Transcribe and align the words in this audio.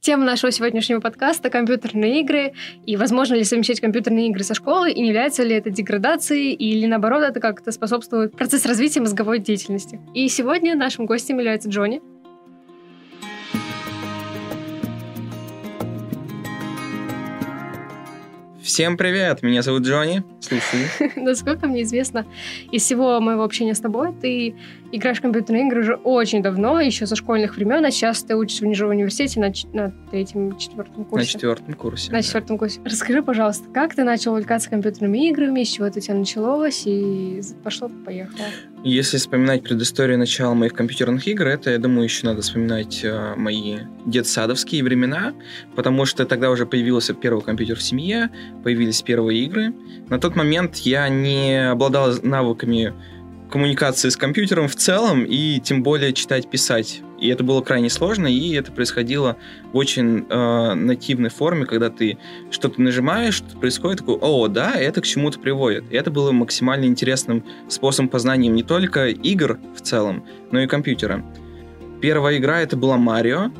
Тема 0.00 0.24
нашего 0.24 0.50
сегодняшнего 0.50 0.98
подкаста— 0.98 1.50
компьютерные 1.50 2.22
игры, 2.22 2.54
и 2.86 2.96
возможно 2.96 3.34
ли 3.34 3.44
совмещать 3.44 3.80
компьютерные 3.80 4.28
игры 4.28 4.42
со 4.44 4.54
школой, 4.54 4.94
и 4.94 5.00
не 5.02 5.08
является 5.08 5.42
ли 5.42 5.54
это 5.54 5.68
деградацией, 5.68 6.54
или 6.54 6.86
наоборот, 6.86 7.22
это 7.22 7.38
как-то 7.38 7.70
способствует 7.70 8.34
процессу 8.34 8.68
развития 8.68 9.00
мозговой 9.00 9.40
деятельности. 9.40 10.00
И 10.14 10.26
сегодня 10.28 10.74
нашим 10.74 11.04
гостем 11.04 11.36
является 11.36 11.68
Джонни. 11.68 12.00
Всем 18.62 18.96
привет, 18.96 19.42
меня 19.42 19.60
зовут 19.60 19.82
Джонни. 19.82 20.24
Насколько 21.16 21.66
мне 21.66 21.82
известно, 21.82 22.26
из 22.70 22.82
всего 22.82 23.20
моего 23.20 23.44
общения 23.44 23.74
с 23.74 23.80
тобой, 23.80 24.14
ты 24.20 24.54
играешь 24.92 25.18
в 25.18 25.22
компьютерные 25.22 25.66
игры 25.66 25.80
уже 25.80 25.94
очень 25.94 26.42
давно, 26.42 26.80
еще 26.80 27.06
со 27.06 27.16
школьных 27.16 27.56
времен, 27.56 27.84
а 27.84 27.90
сейчас 27.90 28.22
ты 28.22 28.36
учишься 28.36 28.66
в 28.66 28.70
в 28.70 28.88
университете 28.88 29.40
на, 29.40 29.52
на 29.72 29.92
третьем, 30.10 30.56
четвертом 30.56 31.04
курсе. 31.04 31.26
На 31.26 31.32
четвертом 31.32 31.74
курсе. 31.74 32.10
На 32.10 32.18
да. 32.18 32.22
четвертом 32.22 32.58
курсе. 32.58 32.80
Расскажи, 32.84 33.22
пожалуйста, 33.22 33.64
как 33.72 33.94
ты 33.94 34.04
начал 34.04 34.32
увлекаться 34.32 34.70
компьютерными 34.70 35.28
играми, 35.28 35.62
с 35.62 35.68
чего 35.68 35.86
это 35.86 35.98
у 35.98 36.02
тебя 36.02 36.14
началось, 36.14 36.82
и 36.86 37.40
пошло-поехало? 37.62 38.46
Если 38.82 39.18
вспоминать 39.18 39.62
предысторию 39.62 40.18
начала 40.18 40.54
моих 40.54 40.72
компьютерных 40.72 41.26
игр, 41.28 41.46
это, 41.46 41.70
я 41.70 41.78
думаю, 41.78 42.04
еще 42.04 42.26
надо 42.26 42.40
вспоминать 42.40 43.04
э, 43.04 43.34
мои 43.36 43.80
детсадовские 44.06 44.82
времена, 44.82 45.34
потому 45.76 46.06
что 46.06 46.24
тогда 46.24 46.50
уже 46.50 46.64
появился 46.64 47.12
первый 47.12 47.42
компьютер 47.42 47.76
в 47.76 47.82
семье, 47.82 48.30
появились 48.64 49.02
первые 49.02 49.44
игры. 49.44 49.74
На 50.08 50.18
тот 50.18 50.34
момент 50.40 50.76
я 50.78 51.08
не 51.08 51.70
обладал 51.70 52.14
навыками 52.22 52.94
коммуникации 53.50 54.08
с 54.08 54.16
компьютером 54.16 54.68
в 54.68 54.76
целом, 54.76 55.24
и 55.24 55.60
тем 55.60 55.82
более 55.82 56.12
читать, 56.12 56.48
писать. 56.48 57.02
И 57.18 57.28
это 57.28 57.44
было 57.44 57.60
крайне 57.60 57.90
сложно, 57.90 58.26
и 58.26 58.54
это 58.54 58.72
происходило 58.72 59.36
в 59.72 59.76
очень 59.76 60.24
э, 60.28 60.74
нативной 60.74 61.28
форме, 61.28 61.66
когда 61.66 61.90
ты 61.90 62.16
что-то 62.50 62.80
нажимаешь, 62.80 63.34
что 63.34 63.58
происходит, 63.58 63.98
такой, 63.98 64.16
о, 64.20 64.48
да, 64.48 64.74
это 64.74 65.02
к 65.02 65.04
чему-то 65.04 65.38
приводит. 65.38 65.84
И 65.90 65.96
это 65.96 66.10
было 66.10 66.32
максимально 66.32 66.86
интересным 66.86 67.44
способом 67.68 68.08
познания 68.08 68.48
не 68.48 68.62
только 68.62 69.08
игр 69.08 69.58
в 69.76 69.82
целом, 69.82 70.24
но 70.50 70.60
и 70.60 70.66
компьютера. 70.66 71.22
Первая 72.00 72.38
игра 72.38 72.60
это 72.60 72.76
была 72.76 72.96
Марио, 72.96 73.50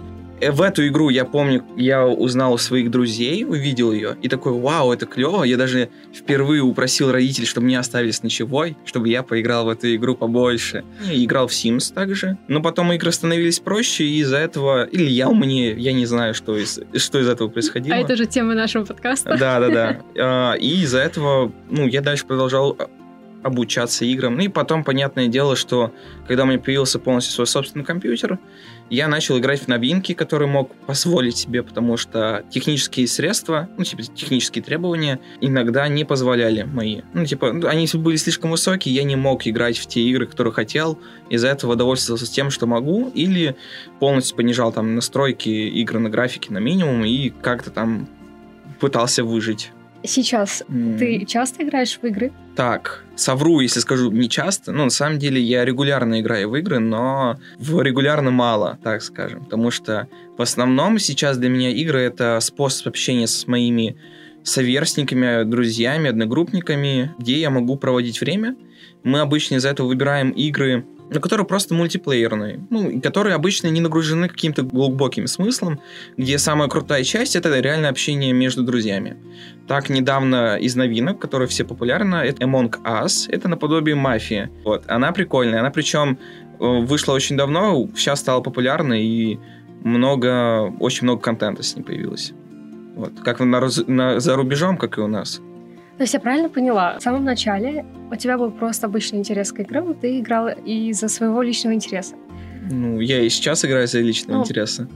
в 0.41 0.63
эту 0.63 0.87
игру, 0.87 1.09
я 1.11 1.25
помню, 1.25 1.65
я 1.77 2.07
узнал 2.07 2.59
своих 2.59 2.91
друзей, 2.91 3.45
увидел 3.45 3.93
ее, 3.93 4.17
и 4.23 4.29
такой, 4.29 4.53
вау, 4.53 4.93
это 4.93 5.07
клево. 5.07 5.45
Я 5.45 5.57
даже 5.57 5.91
впервые 6.15 6.63
упросил 6.63 7.13
родителей, 7.13 7.47
чтобы 7.47 7.67
мне 7.67 7.79
оставили 7.79 8.11
с 8.11 8.23
ночевой, 8.23 8.77
чтобы 8.85 9.09
я 9.09 9.23
поиграл 9.23 9.67
в 9.67 9.69
эту 9.69 9.95
игру 9.95 10.15
побольше. 10.15 10.85
Я 11.05 11.25
играл 11.25 11.49
в 11.49 11.53
Sims 11.53 11.93
также. 11.93 12.39
Но 12.49 12.63
потом 12.63 12.93
игры 12.93 13.13
становились 13.13 13.61
проще, 13.61 14.05
и 14.05 14.21
из-за 14.21 14.39
этого... 14.39 14.85
Или 14.85 15.11
я 15.11 15.31
мне, 15.31 15.73
я 15.73 15.93
не 15.93 16.07
знаю, 16.07 16.35
что 16.35 16.57
из, 16.57 16.81
что 16.97 17.19
из 17.19 17.29
этого 17.29 17.49
происходило. 17.49 17.97
А 17.97 17.99
это 17.99 18.17
же 18.17 18.27
тема 18.27 18.55
нашего 18.55 18.85
подкаста. 18.85 19.37
Да-да-да. 19.39 20.01
А, 20.19 20.55
и 20.55 20.83
из-за 20.83 20.99
этого, 20.99 21.53
ну, 21.71 21.87
я 21.87 22.01
дальше 22.01 22.27
продолжал 22.27 22.77
обучаться 23.43 24.05
играм. 24.05 24.37
Ну 24.37 24.43
и 24.43 24.49
потом, 24.49 24.85
понятное 24.85 25.29
дело, 25.29 25.57
что 25.57 25.93
когда 26.27 26.45
у 26.45 26.47
меня 26.47 26.59
появился 26.59 26.99
полностью 26.99 27.35
свой 27.35 27.47
собственный 27.47 27.85
компьютер, 27.85 28.39
я 28.91 29.07
начал 29.07 29.39
играть 29.39 29.61
в 29.61 29.69
новинки, 29.69 30.15
которые 30.15 30.49
мог 30.49 30.75
позволить 30.87 31.37
себе, 31.37 31.63
потому 31.63 31.97
что 31.97 32.45
технические 32.51 33.07
средства, 33.07 33.69
ну, 33.79 33.85
типа 33.85 34.03
технические 34.03 34.65
требования 34.65 35.21
иногда 35.41 35.87
не 35.89 36.05
позволяли 36.05 36.65
мои. 36.65 37.03
Ну, 37.15 37.25
типа, 37.25 37.51
они 37.69 37.89
были 37.95 38.17
слишком 38.17 38.51
высокие, 38.51 38.95
я 38.95 39.05
не 39.05 39.17
мог 39.17 39.47
играть 39.47 39.79
в 39.79 39.87
те 39.87 40.01
игры, 40.01 40.27
которые 40.27 40.53
хотел, 40.53 40.99
из-за 41.29 41.49
этого 41.49 41.77
довольствовался 41.77 42.31
тем, 42.31 42.51
что 42.51 42.67
могу, 42.67 43.11
или 43.15 43.55
полностью 44.01 44.37
понижал 44.37 44.73
там 44.73 44.97
настройки 44.97 45.49
игры 45.49 46.01
на 46.01 46.11
графике 46.11 46.53
на 46.53 46.59
минимум 46.59 47.05
и 47.05 47.31
как-то 47.31 47.71
там 47.71 48.09
пытался 48.81 49.23
выжить. 49.23 49.71
Сейчас 50.03 50.63
mm. 50.67 50.99
ты 50.99 51.25
часто 51.27 51.63
играешь 51.63 51.99
в 52.01 52.05
игры? 52.05 52.33
Так, 52.57 53.05
совру, 53.17 53.61
если 53.61 53.81
скажу 53.81 54.11
не 54.11 54.29
часто. 54.29 54.73
Ну, 54.73 54.85
на 54.85 54.91
самом 54.91 55.19
деле, 55.19 55.41
я 55.41 55.65
регулярно 55.65 56.21
играю 56.21 56.51
в 56.51 56.57
игры, 56.57 56.79
но 56.79 57.39
в 57.59 57.81
регулярно 57.83 58.31
мало, 58.31 58.79
так 58.83 59.03
скажем. 59.03 59.45
Потому 59.45 59.71
что 59.71 60.09
в 60.39 60.43
основном 60.43 60.99
сейчас 60.99 61.37
для 61.37 61.49
меня 61.49 61.71
игры— 61.71 62.01
это 62.03 62.39
способ 62.41 62.89
общения 62.89 63.27
с 63.27 63.47
моими 63.47 63.97
соверстниками, 64.43 65.45
друзьями, 65.45 66.09
одногруппниками, 66.09 67.15
где 67.19 67.39
я 67.39 67.51
могу 67.51 67.77
проводить 67.77 68.21
время. 68.21 68.57
Мы 69.03 69.21
обычно 69.21 69.57
из-за 69.57 69.69
этого 69.69 69.87
выбираем 69.87 70.31
игры, 70.31 70.87
которые 71.19 71.47
просто 71.47 71.75
мультиплеерные, 71.75 72.61
ну, 72.71 72.89
и 72.89 73.01
которые 73.01 73.35
обычно 73.35 73.67
не 73.69 73.81
нагружены 73.81 74.29
каким-то 74.29 74.63
глубоким 74.63 75.27
смыслом, 75.27 75.81
где 76.17 76.39
самая 76.39 76.69
крутая 76.69 77.03
часть— 77.03 77.35
это 77.37 77.59
реально 77.59 77.89
общение 77.89 78.33
между 78.33 78.63
друзьями. 78.63 79.17
Так, 79.67 79.89
недавно 79.89 80.57
из 80.57 80.77
новинок, 80.77 81.19
которые 81.19 81.49
все 81.49 81.65
популярны, 81.65 82.17
это 82.17 82.45
Among 82.45 82.81
Us, 82.85 83.27
это 83.29 83.49
наподобие 83.49 83.97
мафии. 83.97 84.51
Вот, 84.65 84.85
она 84.87 85.11
прикольная, 85.13 85.61
она 85.61 85.71
причем 85.71 86.19
э, 86.61 86.81
вышла 86.83 87.15
очень 87.15 87.37
давно, 87.37 87.89
сейчас 87.97 88.21
стала 88.21 88.41
популярной, 88.41 89.05
и 89.05 89.41
много, 89.83 90.73
очень 90.79 91.05
много 91.05 91.21
контента 91.23 91.63
с 91.63 91.75
ней 91.75 91.83
появилось. 91.83 92.33
Вот, 92.95 93.21
как 93.25 93.41
на, 93.41 93.69
на, 93.87 94.21
за 94.21 94.37
рубежом, 94.37 94.77
как 94.77 94.99
и 94.99 95.01
у 95.01 95.07
нас. 95.07 95.41
То 96.01 96.05
есть 96.05 96.15
я 96.15 96.21
правильно 96.21 96.49
поняла? 96.49 96.99
В 96.99 97.03
самом 97.03 97.25
начале 97.25 97.85
у 98.11 98.17
тебя 98.17 98.39
был 98.39 98.51
просто 98.51 98.87
обычный 98.87 99.19
интерес 99.19 99.53
к 99.53 99.61
играм, 99.61 99.93
ты 99.93 100.21
играл 100.21 100.49
из-за 100.49 101.09
своего 101.09 101.43
личного 101.43 101.75
интереса. 101.75 102.15
Ну, 102.71 103.01
я 103.01 103.21
и 103.21 103.29
сейчас 103.29 103.67
играю 103.67 103.85
из-за 103.85 104.01
личного 104.01 104.39
ну. 104.39 104.43
интереса. 104.45 104.89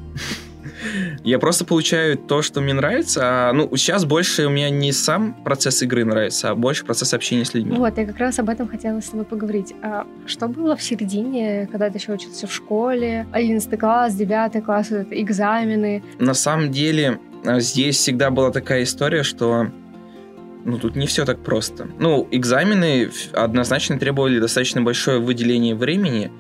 Я 1.23 1.39
просто 1.39 1.67
получаю 1.67 2.17
то, 2.17 2.41
что 2.41 2.63
мне 2.63 2.73
нравится. 2.73 3.21
А, 3.23 3.53
ну, 3.53 3.69
сейчас 3.77 4.07
больше 4.07 4.47
у 4.47 4.49
меня 4.49 4.71
не 4.71 4.93
сам 4.93 5.35
процесс 5.45 5.83
игры 5.83 6.07
нравится, 6.07 6.49
а 6.49 6.55
больше 6.55 6.87
процесс 6.87 7.13
общения 7.13 7.45
с 7.45 7.53
людьми. 7.53 7.77
Вот, 7.77 7.99
я 7.99 8.07
как 8.07 8.17
раз 8.17 8.39
об 8.39 8.49
этом 8.49 8.67
хотела 8.67 8.99
с 9.01 9.11
тобой 9.11 9.27
поговорить. 9.27 9.75
А 9.83 10.07
что 10.25 10.49
было 10.49 10.75
в 10.75 10.83
середине, 10.83 11.69
когда 11.71 11.91
ты 11.91 11.99
еще 11.99 12.13
учился 12.13 12.47
в 12.47 12.53
школе? 12.53 13.27
11 13.33 13.79
класс, 13.79 14.15
9 14.15 14.65
класс, 14.65 14.91
экзамены? 15.11 16.03
На 16.19 16.33
самом 16.33 16.73
деле, 16.73 17.19
а, 17.45 17.61
здесь 17.61 17.97
всегда 17.97 18.31
была 18.31 18.51
такая 18.51 18.85
история, 18.85 19.23
что 19.23 19.69
ну, 20.65 20.79
тут 20.79 20.97
не 20.97 21.07
все 21.07 21.25
так 21.25 21.43
просто. 21.43 21.87
Ну, 21.99 22.27
экзамены 22.31 23.11
однозначно 23.33 23.99
требовали 23.99 24.39
достаточно 24.39 24.81
большое 24.81 25.19
выделение 25.19 25.75
времени. 25.75 26.33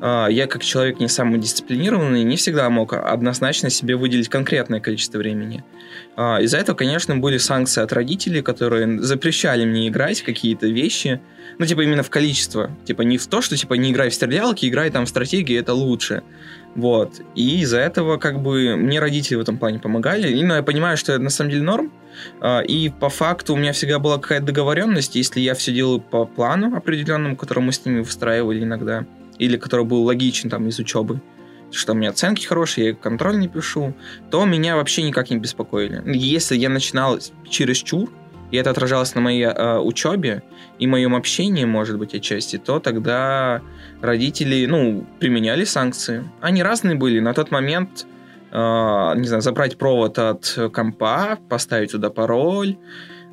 А, 0.00 0.28
я, 0.28 0.46
как 0.46 0.62
человек 0.62 1.00
не 1.00 1.08
самый 1.08 1.40
дисциплинированный, 1.40 2.22
не 2.22 2.36
всегда 2.36 2.70
мог 2.70 2.92
однозначно 2.92 3.70
себе 3.70 3.96
выделить 3.96 4.28
конкретное 4.28 4.78
количество 4.78 5.18
времени. 5.18 5.64
А, 6.16 6.40
из-за 6.40 6.58
этого, 6.58 6.76
конечно, 6.76 7.16
были 7.16 7.38
санкции 7.38 7.82
от 7.82 7.92
родителей, 7.92 8.42
которые 8.42 9.00
запрещали 9.02 9.64
мне 9.64 9.88
играть 9.88 10.22
какие-то 10.22 10.68
вещи. 10.68 11.20
Ну, 11.58 11.66
типа, 11.66 11.80
именно 11.80 12.04
в 12.04 12.10
количество. 12.10 12.70
Типа, 12.84 13.02
не 13.02 13.18
в 13.18 13.26
то, 13.26 13.42
что, 13.42 13.56
типа, 13.56 13.74
не 13.74 13.90
играй 13.90 14.10
в 14.10 14.14
стрелялки, 14.14 14.66
играй 14.66 14.90
там 14.90 15.06
в 15.06 15.08
стратегии, 15.08 15.58
это 15.58 15.74
лучше. 15.74 16.22
Вот. 16.74 17.20
И 17.34 17.60
из-за 17.60 17.78
этого, 17.78 18.16
как 18.16 18.40
бы, 18.40 18.76
мне 18.76 18.98
родители 18.98 19.36
в 19.36 19.40
этом 19.40 19.58
плане 19.58 19.78
помогали. 19.78 20.32
И, 20.32 20.42
ну, 20.42 20.54
я 20.54 20.62
понимаю, 20.62 20.96
что 20.96 21.12
это 21.12 21.22
на 21.22 21.30
самом 21.30 21.50
деле 21.50 21.62
норм. 21.62 21.92
А, 22.40 22.60
и 22.60 22.88
по 22.88 23.08
факту 23.08 23.54
у 23.54 23.56
меня 23.56 23.72
всегда 23.72 23.98
была 23.98 24.18
какая-то 24.18 24.46
договоренность, 24.46 25.14
если 25.16 25.40
я 25.40 25.54
все 25.54 25.72
делаю 25.72 26.00
по 26.00 26.24
плану 26.24 26.74
определенному, 26.74 27.36
который 27.36 27.60
мы 27.60 27.72
с 27.72 27.84
ними 27.84 28.00
выстраивали 28.00 28.62
иногда, 28.62 29.04
или 29.38 29.56
который 29.56 29.84
был 29.84 30.02
логичен 30.04 30.48
там 30.50 30.68
из 30.68 30.78
учебы, 30.78 31.20
что 31.70 31.92
у 31.92 31.94
меня 31.94 32.10
оценки 32.10 32.44
хорошие, 32.44 32.88
я 32.88 32.94
контроль 32.94 33.38
не 33.38 33.48
пишу, 33.48 33.94
то 34.30 34.44
меня 34.44 34.76
вообще 34.76 35.02
никак 35.02 35.30
не 35.30 35.38
беспокоили. 35.38 36.02
Если 36.06 36.56
я 36.56 36.68
начинал 36.68 37.18
через 37.48 37.78
чур, 37.78 38.10
и 38.52 38.56
это 38.56 38.70
отражалось 38.70 39.14
на 39.14 39.20
моей 39.20 39.46
э, 39.46 39.78
учебе 39.78 40.42
и 40.78 40.86
моем 40.86 41.14
общении, 41.14 41.64
может 41.64 41.98
быть, 41.98 42.14
отчасти, 42.14 42.58
то 42.58 42.78
тогда 42.78 43.62
родители, 44.02 44.66
ну, 44.66 45.06
применяли 45.18 45.64
санкции. 45.64 46.22
Они 46.40 46.62
разные 46.62 46.94
были. 46.94 47.18
На 47.18 47.32
тот 47.32 47.50
момент 47.50 48.06
э, 48.50 48.54
не 48.54 49.26
знаю, 49.26 49.42
забрать 49.42 49.78
провод 49.78 50.18
от 50.18 50.58
компа, 50.72 51.38
поставить 51.48 51.92
туда 51.92 52.10
пароль. 52.10 52.76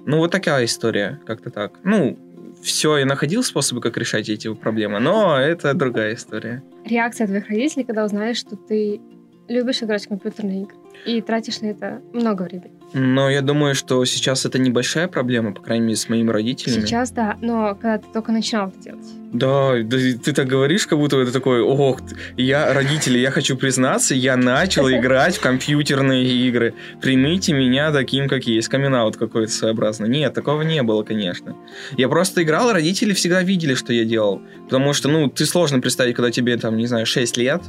Ну, 0.06 0.18
вот 0.18 0.32
такая 0.32 0.66
история, 0.66 1.20
как-то 1.26 1.50
так. 1.52 1.74
Ну, 1.84 2.18
все, 2.62 2.98
я 2.98 3.06
находил 3.06 3.44
способы, 3.44 3.82
как 3.82 3.98
решать 3.98 4.30
эти 4.30 4.54
проблемы, 4.54 5.00
но 5.00 5.38
это 5.38 5.74
другая 5.74 6.16
история. 6.16 6.64
Реакция 6.86 7.28
твоих 7.28 7.48
родителей, 7.50 7.84
когда 7.84 8.06
узнали, 8.06 8.34
что 8.34 8.56
ты 8.56 9.02
любишь 9.50 9.84
играть 9.84 10.06
в 10.06 10.10
компьютерные 10.10 10.64
игры 10.64 10.76
и 11.06 11.22
тратишь 11.22 11.62
на 11.62 11.68
это 11.68 12.02
много 12.14 12.44
времени. 12.44 12.80
Но 12.94 13.30
я 13.30 13.42
думаю, 13.42 13.76
что 13.76 14.04
сейчас 14.06 14.46
это 14.46 14.58
небольшая 14.58 15.08
проблема, 15.08 15.54
по 15.54 15.62
крайней 15.62 15.86
мере, 15.86 15.96
с 15.96 16.10
моими 16.10 16.32
родителями. 16.32 16.86
Сейчас 16.86 17.12
да, 17.12 17.38
но 17.40 17.76
когда 17.76 18.00
ты 18.00 18.08
только 18.12 18.32
начинал 18.32 18.70
это 18.70 18.80
делать. 18.80 19.06
Да, 19.32 19.74
да 19.84 19.98
ты 20.24 20.34
так 20.34 20.48
говоришь, 20.48 20.88
как 20.88 20.98
будто 20.98 21.20
это 21.20 21.32
такой, 21.32 21.62
ох, 21.62 22.02
я, 22.36 22.74
родители, 22.74 23.20
я 23.20 23.30
хочу 23.30 23.56
признаться, 23.56 24.16
я 24.16 24.36
начал 24.36 24.90
играть 24.92 25.38
в 25.38 25.42
компьютерные 25.42 26.26
игры. 26.26 26.74
Примите 27.00 27.54
меня 27.54 27.92
таким, 27.92 28.28
как 28.28 28.46
есть. 28.46 28.70
камин 28.70 28.90
какой-то 29.12 29.52
своеобразный. 29.52 30.10
Нет, 30.10 30.34
такого 30.34 30.64
не 30.64 30.82
было, 30.82 31.04
конечно. 31.04 31.56
Я 31.96 32.10
просто 32.10 32.42
играл, 32.42 32.74
родители 32.74 33.14
всегда 33.14 33.44
видели, 33.44 33.76
что 33.76 33.94
я 33.94 34.04
делал. 34.04 34.42
Потому 34.64 34.94
что, 34.94 35.10
ну, 35.10 35.30
ты 35.30 35.46
сложно 35.46 35.80
представить, 35.80 36.16
когда 36.16 36.32
тебе, 36.32 36.58
там, 36.58 36.76
не 36.76 36.88
знаю, 36.88 37.06
6 37.06 37.38
лет, 37.38 37.62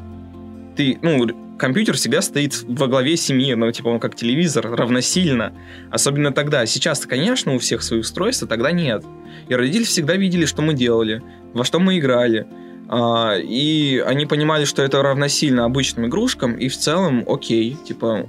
ты, 0.76 0.98
ну, 1.02 1.18
компьютер 1.60 1.96
всегда 1.96 2.22
стоит 2.22 2.64
во 2.66 2.88
главе 2.88 3.16
семьи, 3.16 3.54
ну, 3.54 3.70
типа, 3.70 3.88
он 3.88 4.00
как 4.00 4.16
телевизор, 4.16 4.68
равносильно. 4.68 5.52
Особенно 5.90 6.32
тогда. 6.32 6.66
Сейчас-то, 6.66 7.06
конечно, 7.06 7.54
у 7.54 7.58
всех 7.58 7.82
свои 7.82 8.00
устройства, 8.00 8.48
тогда 8.48 8.72
нет. 8.72 9.04
И 9.48 9.54
родители 9.54 9.84
всегда 9.84 10.16
видели, 10.16 10.46
что 10.46 10.62
мы 10.62 10.74
делали, 10.74 11.22
во 11.52 11.64
что 11.64 11.78
мы 11.78 11.98
играли. 11.98 12.46
А, 12.88 13.36
и 13.36 14.02
они 14.04 14.26
понимали, 14.26 14.64
что 14.64 14.82
это 14.82 15.02
равносильно 15.02 15.64
обычным 15.64 16.06
игрушкам, 16.06 16.54
и 16.54 16.68
в 16.68 16.76
целом, 16.76 17.24
окей, 17.28 17.76
типа, 17.86 18.26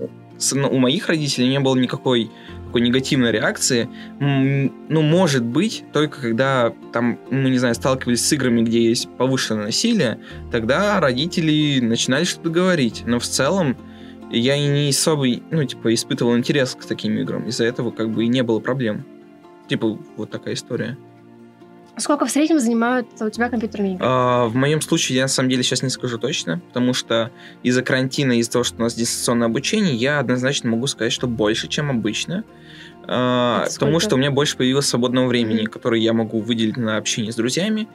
ну, 0.52 0.70
у 0.70 0.78
моих 0.78 1.08
родителей 1.08 1.48
не 1.48 1.60
было 1.60 1.76
никакой 1.76 2.30
такой 2.72 2.82
негативной 2.82 3.34
реакции, 3.34 3.90
ну, 4.20 5.02
может 5.02 5.44
быть, 5.44 5.84
только 5.92 6.22
когда 6.22 6.74
там, 6.94 7.20
мы, 7.30 7.50
не 7.50 7.58
знаю, 7.58 7.76
сталкивались 7.76 8.26
с 8.26 8.32
играми, 8.32 8.62
где 8.62 8.82
есть 8.82 9.10
повышенное 9.18 9.66
насилие, 9.66 10.20
тогда 10.54 10.98
родители 11.02 11.82
начинали 11.82 12.24
что-то 12.24 12.50
говорить. 12.50 13.04
Но 13.06 13.20
в 13.20 13.26
целом 13.26 13.76
я 14.32 14.56
и 14.56 14.68
не 14.68 14.90
особо, 14.90 15.28
ну, 15.52 15.66
типа, 15.66 15.94
испытывал 15.94 16.38
интерес 16.38 16.78
к 16.80 16.86
таким 16.86 17.18
играм. 17.18 17.46
Из-за 17.50 17.66
этого 17.66 17.92
как 17.92 18.10
бы 18.10 18.24
и 18.24 18.30
не 18.30 18.42
было 18.42 18.62
проблем. 18.62 19.04
Типа, 19.68 20.00
вот 20.16 20.32
такая 20.32 20.54
история. 20.54 20.98
Сколько 21.98 22.26
в 22.26 22.32
среднем 22.32 22.60
занимают 22.60 23.08
у 23.20 23.30
тебя 23.30 23.50
компьютерные 23.50 23.96
игры? 23.96 24.06
А, 24.08 24.46
в 24.48 24.56
моем 24.56 24.82
случае 24.82 25.18
я 25.18 25.24
на 25.24 25.28
самом 25.28 25.50
деле 25.50 25.62
сейчас 25.62 25.84
не 25.84 25.90
скажу 25.90 26.18
точно, 26.18 26.62
потому 26.68 26.94
что 26.94 27.32
из-за 27.64 27.84
карантина, 27.84 28.40
из-за 28.40 28.52
того, 28.52 28.64
что 28.64 28.78
у 28.78 28.82
нас 28.82 28.94
дистанционное 28.94 29.48
обучение, 29.48 29.96
я 29.96 30.20
однозначно 30.20 30.70
могу 30.70 30.88
сказать, 30.88 31.12
что 31.12 31.28
больше, 31.28 31.68
чем 31.68 31.90
обычно. 31.90 32.44
А, 33.08 33.66
потому 33.74 34.00
что 34.00 34.16
у 34.16 34.18
меня 34.18 34.32
больше 34.32 34.56
появилось 34.56 34.88
свободного 34.88 35.28
времени, 35.28 35.64
mm-hmm. 35.64 35.70
которое 35.70 36.00
я 36.00 36.14
могу 36.14 36.40
выделить 36.40 36.78
на 36.78 36.98
общение 36.98 37.32
с 37.32 37.36
друзьями. 37.36 37.88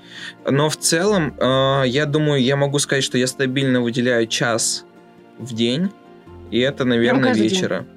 Но 0.45 0.69
в 0.69 0.77
целом, 0.77 1.35
а, 1.39 1.85
я 1.85 2.07
думаю, 2.07 2.43
я 2.43 2.57
могу 2.57 2.79
сказать, 2.79 3.05
что 3.05 3.17
я 3.17 3.27
стабильно 3.27 3.81
выделяю 3.81 4.27
час 4.27 4.85
в 5.39 5.55
день, 5.55 5.91
и 6.51 6.59
это, 6.59 6.85
наверное, 6.85 7.35
вечера. 7.35 7.81
День. 7.81 7.89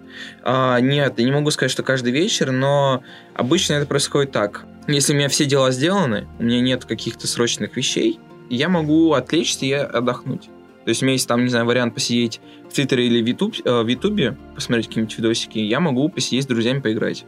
А, 0.44 0.80
нет, 0.80 1.16
я 1.18 1.26
не 1.26 1.32
могу 1.32 1.52
сказать, 1.52 1.72
что 1.72 1.84
каждый 1.84 2.12
вечер, 2.12 2.52
но 2.52 3.04
обычно 3.34 3.74
это 3.74 3.86
происходит 3.86 4.32
так. 4.32 4.66
Если 4.92 5.14
у 5.14 5.16
меня 5.16 5.30
все 5.30 5.46
дела 5.46 5.70
сделаны, 5.72 6.28
у 6.40 6.44
меня 6.44 6.62
нет 6.62 6.84
каких-то 6.84 7.28
срочных 7.28 7.78
вещей, 7.78 8.20
я 8.50 8.70
могу 8.70 9.14
отвлечься 9.14 9.66
и 9.66 9.72
отдохнуть. 9.72 10.50
То 10.84 10.90
есть 10.90 11.04
у 11.04 11.06
меня 11.06 11.14
есть 11.14 11.28
там, 11.28 11.44
не 11.44 11.50
знаю, 11.50 11.68
вариант 11.68 11.94
посидеть 11.94 12.42
в 12.68 12.74
Твиттере 12.74 13.06
или 13.06 13.22
в, 13.22 13.28
YouTube, 13.28 13.56
э, 13.64 13.84
в 13.84 13.88
Ютубе, 13.88 14.36
посмотреть 14.56 14.88
какие-нибудь 14.88 15.16
видосики, 15.16 15.60
я 15.60 15.80
могу 15.80 16.10
посидеть 16.10 16.46
с 16.46 16.48
друзьями 16.48 16.80
поиграть. 16.80 17.26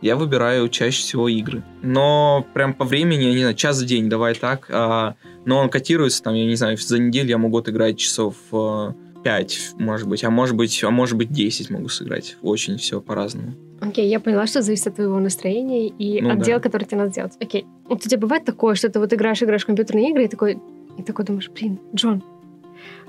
Я 0.00 0.16
выбираю 0.16 0.70
чаще 0.70 1.02
всего 1.02 1.28
игры. 1.28 1.62
Но 1.82 2.46
прям 2.54 2.72
по 2.72 2.86
времени, 2.86 3.24
я 3.24 3.32
не 3.32 3.40
знаю, 3.40 3.54
час 3.56 3.82
в 3.82 3.84
день, 3.84 4.08
давай 4.08 4.34
так. 4.34 4.68
А, 4.70 5.16
но 5.44 5.58
он 5.58 5.68
котируется, 5.68 6.22
там, 6.22 6.34
я 6.34 6.46
не 6.46 6.56
знаю, 6.56 6.78
за 6.78 6.98
неделю 6.98 7.28
я 7.28 7.38
могу 7.38 7.58
отыграть 7.58 7.98
часов 7.98 8.36
э, 8.52 8.92
5, 9.22 9.72
может 9.74 10.08
быть, 10.08 10.24
а 10.24 10.30
может 10.30 10.56
быть, 10.56 10.82
а 10.82 10.90
может 10.90 11.18
быть 11.18 11.30
10 11.30 11.68
могу 11.68 11.88
сыграть. 11.88 12.36
Очень 12.40 12.78
все 12.78 13.02
по-разному. 13.02 13.54
Окей, 13.82 14.06
okay, 14.06 14.08
я 14.08 14.20
поняла, 14.20 14.46
что 14.46 14.62
зависит 14.62 14.86
от 14.86 14.94
твоего 14.94 15.18
настроения 15.18 15.88
и 15.88 16.22
ну, 16.22 16.30
от 16.30 16.38
да. 16.38 16.44
дел, 16.44 16.60
которые 16.60 16.86
тебе 16.86 16.98
надо 16.98 17.10
сделать. 17.10 17.32
Окей. 17.40 17.62
Okay. 17.62 17.88
Вот 17.88 18.06
у 18.06 18.08
тебя 18.08 18.18
бывает 18.18 18.44
такое, 18.44 18.76
что 18.76 18.88
ты 18.88 19.00
вот 19.00 19.12
играешь, 19.12 19.42
играешь 19.42 19.62
в 19.62 19.66
компьютерные 19.66 20.10
игры 20.10 20.24
и 20.24 20.28
такой, 20.28 20.58
и 20.98 21.02
такой 21.02 21.24
думаешь, 21.24 21.50
блин, 21.50 21.80
Джон, 21.92 22.22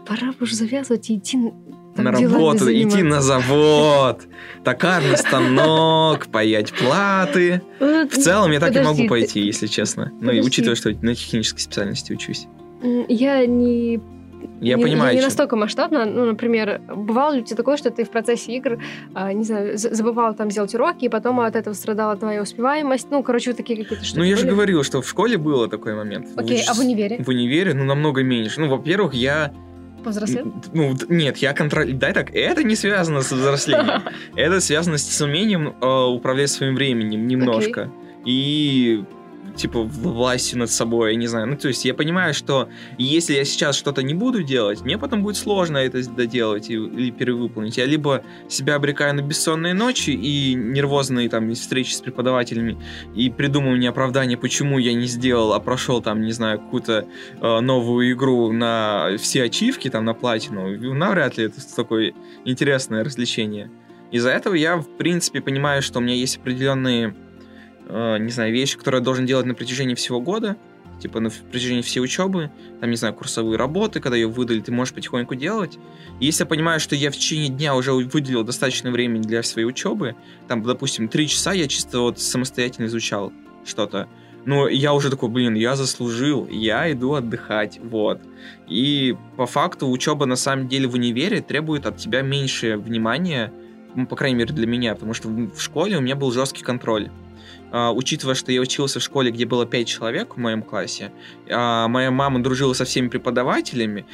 пора 0.08 0.30
бы 0.32 0.38
уже 0.42 0.56
завязывать 0.56 1.10
и 1.12 1.18
идти 1.18 1.38
там, 1.96 2.06
на 2.06 2.12
работу, 2.12 2.74
идти 2.74 3.04
на 3.04 3.22
завод, 3.22 4.24
токарный 4.64 5.16
станок, 5.16 6.26
паять 6.28 6.74
платы. 6.74 7.62
В 7.80 8.10
целом 8.10 8.52
я 8.52 8.60
так 8.60 8.76
и 8.76 8.82
могу 8.82 9.08
пойти, 9.08 9.42
если 9.42 9.68
честно. 9.68 10.12
Ну 10.22 10.32
и 10.32 10.42
учитывая, 10.42 10.76
что 10.76 10.90
на 10.90 11.14
технической 11.14 11.62
специальности 11.62 12.14
учусь. 12.14 12.48
Я 13.08 13.46
не 13.46 14.02
я 14.62 14.78
не, 14.78 14.84
понимаю. 14.84 15.14
Не, 15.14 15.20
не 15.20 15.26
настолько 15.26 15.56
масштабно. 15.56 16.06
Ну, 16.06 16.26
например, 16.26 16.82
бывало 16.96 17.34
ли 17.34 17.42
у 17.42 17.44
тебя 17.44 17.58
такое, 17.58 17.78
что 17.78 17.90
ты 17.92 18.04
в 18.04 18.10
процессе 18.10 18.54
игр, 18.54 18.80
а, 19.14 19.34
не 19.34 19.44
знаю, 19.44 19.78
забывал 19.78 20.34
там 20.34 20.52
сделать 20.52 20.74
уроки, 20.76 21.06
и 21.06 21.10
потом 21.10 21.40
от 21.40 21.56
этого 21.56 21.74
страдала 21.74 22.16
твоя 22.16 22.42
успеваемость? 22.42 23.08
Ну, 23.12 23.24
короче, 23.24 23.52
вот 23.52 23.58
такие 23.58 23.82
какие-то 23.84 24.06
штуки. 24.06 24.20
Ну, 24.20 24.24
я 24.24 24.36
были? 24.36 24.46
же 24.46 24.52
говорил, 24.52 24.84
что 24.84 25.02
в 25.02 25.10
школе 25.10 25.38
было 25.38 25.68
такой 25.68 25.96
момент. 25.96 26.28
Окей, 26.36 26.64
в, 26.64 26.70
а 26.70 26.74
в 26.74 26.80
универе? 26.80 27.24
В 27.24 27.30
универе, 27.30 27.74
ну, 27.74 27.84
намного 27.84 28.24
меньше. 28.24 28.62
Ну, 28.62 28.70
во-первых, 28.70 29.14
я 29.14 29.54
Повзрослел? 30.04 30.54
Ну, 30.74 30.96
нет, 31.10 31.38
я 31.38 31.54
контроль... 31.54 31.94
Дай 31.94 32.14
так, 32.14 32.36
это 32.36 32.64
не 32.64 32.76
связано 32.76 33.22
с 33.22 33.32
взрослением. 33.32 34.04
Это 34.36 34.60
связано 34.60 34.98
с 34.98 35.22
умением 35.22 35.76
э, 35.80 35.86
управлять 35.86 36.50
своим 36.50 36.76
временем 36.76 37.26
немножко. 37.26 37.90
И 38.26 39.04
типа, 39.56 39.84
властью 39.84 40.60
над 40.60 40.72
собой, 40.72 41.12
я 41.12 41.18
не 41.18 41.28
знаю. 41.28 41.48
Ну, 41.48 41.58
то 41.58 41.68
есть 41.68 41.86
я 41.86 41.94
понимаю, 41.94 42.34
что 42.34 42.70
если 42.98 43.34
я 43.34 43.46
сейчас 43.46 43.76
что-то 43.76 44.04
не 44.04 44.14
буду 44.14 44.44
делать, 44.44 44.82
мне 44.82 44.98
потом 44.98 45.24
будет 45.24 45.38
сложно 45.38 45.78
это 45.78 46.08
доделать 46.10 46.70
или 46.70 47.12
перевыполнить. 47.12 47.78
Я 47.78 47.86
либо 47.86 48.24
себя 48.50 48.76
обрекаю 48.76 49.16
на 49.16 49.22
бессонные 49.22 49.74
ночи 49.74 50.12
и 50.12 50.54
нервозные 50.56 51.30
там 51.30 51.54
встречи 51.54 51.94
с 51.94 52.02
преподавателями 52.02 52.78
и 53.16 53.30
придумывание 53.30 53.90
оправдания, 53.90 54.38
почему 54.38 54.78
я 54.78 54.94
не 54.94 55.08
сделал, 55.08 55.54
а 55.54 55.60
прошел 55.60 56.02
там, 56.02 56.22
не 56.22 56.32
знаю, 56.32 56.60
какую-то 56.60 57.08
э, 57.42 57.60
новую 57.60 58.12
игру 58.14 58.52
на 58.52 59.18
все 59.20 59.44
ачивки, 59.44 59.90
там, 59.90 60.06
на 60.06 60.14
платину. 60.14 60.94
Навряд 60.94 61.38
ли 61.38 61.46
это 61.46 61.76
такое 61.76 62.14
интересное 62.46 63.04
развлечение. 63.04 63.70
Из-за 64.12 64.30
этого 64.30 64.54
я, 64.54 64.78
в 64.78 64.88
принципе, 64.98 65.42
понимаю, 65.42 65.82
что 65.82 66.00
у 66.00 66.02
меня 66.02 66.14
есть 66.14 66.38
определенные 66.38 67.16
э, 67.88 68.18
не 68.20 68.30
знаю, 68.30 68.54
вещи, 68.54 68.78
которые 68.78 69.00
я 69.00 69.06
должен 69.06 69.26
делать 69.26 69.46
на 69.46 69.54
протяжении 69.54 69.96
всего 69.96 70.22
года, 70.22 70.58
типа 71.00 71.20
на 71.20 71.30
протяжении 71.30 71.82
всей 71.82 72.00
учебы, 72.00 72.52
там, 72.80 72.90
не 72.90 72.96
знаю, 72.96 73.14
курсовые 73.14 73.58
работы, 73.58 74.00
когда 74.00 74.16
ее 74.16 74.28
выдали, 74.28 74.62
ты 74.62 74.72
можешь 74.72 74.94
потихоньку 74.94 75.36
делать. 75.36 75.78
И 76.20 76.26
если 76.26 76.44
я 76.44 76.48
понимаю, 76.48 76.80
что 76.80 76.96
я 76.96 77.12
в 77.12 77.16
течение 77.16 77.50
дня 77.50 77.76
уже 77.76 77.94
выделил 77.94 78.44
достаточно 78.44 78.92
времени 78.92 79.22
для 79.22 79.44
своей 79.44 79.68
учебы, 79.68 80.16
там, 80.48 80.64
допустим, 80.64 81.08
три 81.08 81.28
часа 81.28 81.54
я 81.54 81.68
чисто 81.68 82.00
вот 82.00 82.20
самостоятельно 82.20 82.86
изучал 82.86 83.34
что-то, 83.66 84.08
ну, 84.46 84.68
я 84.68 84.94
уже 84.94 85.10
такой, 85.10 85.30
блин, 85.30 85.56
я 85.56 85.76
заслужил, 85.76 86.48
я 86.50 86.92
иду 86.92 87.14
отдыхать, 87.14 87.80
вот. 87.82 88.20
И 88.68 89.16
по 89.38 89.46
факту 89.46 89.90
учеба 89.90 90.26
на 90.26 90.36
самом 90.36 90.68
деле 90.68 90.88
в 90.88 90.96
универе 90.96 91.42
требует 91.42 91.86
от 91.86 91.98
тебя 91.98 92.22
меньше 92.22 92.78
внимания, 92.78 93.54
ну, 93.96 94.06
по 94.06 94.16
крайней 94.16 94.38
мере 94.38 94.54
для 94.54 94.68
меня, 94.68 94.96
потому 94.96 95.14
что 95.14 95.30
в 95.30 95.62
школе 95.62 95.98
у 95.98 96.02
меня 96.02 96.16
был 96.16 96.32
жесткий 96.32 96.64
контроль. 96.64 97.10
Uh, 97.74 97.92
учитывая, 97.92 98.36
что 98.36 98.52
я 98.52 98.62
учился 98.62 99.00
в 99.00 99.04
школе, 99.04 99.32
где 99.32 99.48
было 99.48 99.66
5 99.66 99.88
человек 99.88 100.36
в 100.36 100.38
моем 100.38 100.62
классе, 100.62 101.12
uh, 101.48 101.88
моя 101.88 102.12
мама 102.12 102.44
дружила 102.44 102.74
со 102.74 102.86
всеми 102.86 103.08
преподавателями, 103.08 104.06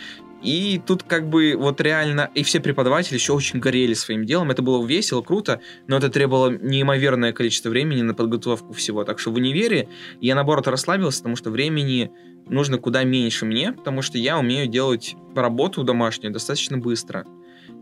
и 0.41 0.81
тут 0.85 1.03
как 1.03 1.29
бы 1.29 1.56
вот 1.57 1.81
реально, 1.81 2.29
и 2.33 2.44
все 2.44 2.61
преподаватели 2.61 3.15
еще 3.15 3.33
очень 3.33 3.59
горели 3.59 3.94
своим 3.94 4.25
делом, 4.25 4.51
это 4.51 4.61
было 4.61 4.85
весело, 4.85 5.21
круто, 5.21 5.59
но 5.88 5.97
это 5.97 6.09
требовало 6.09 6.51
неимоверное 6.51 7.33
количество 7.33 7.69
времени 7.69 8.01
на 8.01 8.13
подготовку 8.13 8.71
всего, 8.71 9.04
так 9.04 9.19
что 9.19 9.31
в 9.31 9.35
универе 9.35 9.89
я 10.21 10.35
наоборот 10.35 10.68
расслабился, 10.68 11.19
потому 11.19 11.35
что 11.35 11.51
времени 11.51 12.11
нужно 12.47 12.78
куда 12.78 13.04
меньше 13.04 13.45
мне, 13.45 13.73
потому 13.73 14.01
что 14.01 14.18
я 14.18 14.39
умею 14.39 14.68
делать 14.68 15.16
работу 15.35 15.83
домашнюю 15.83 16.31
достаточно 16.31 16.78
быстро. 16.78 17.25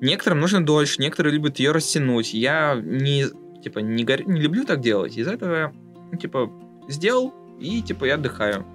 Некоторым 0.01 0.39
нужно 0.39 0.65
дольше, 0.65 1.01
некоторые 1.01 1.33
любят 1.33 1.59
ее 1.59 1.71
растянуть. 1.71 2.33
Я 2.33 2.79
не 2.83 3.25
типа, 3.63 3.79
не, 3.79 4.03
гор... 4.03 4.27
не 4.27 4.39
люблю 4.39 4.65
так 4.65 4.81
делать. 4.81 5.17
Из-за 5.17 5.33
этого, 5.33 5.73
ну, 6.11 6.17
типа, 6.17 6.51
сделал 6.87 7.33
и, 7.59 7.81
типа, 7.81 8.05
я 8.05 8.15
отдыхаю. 8.15 8.65